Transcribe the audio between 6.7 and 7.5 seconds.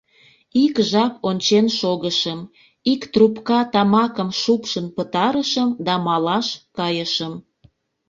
кайышым.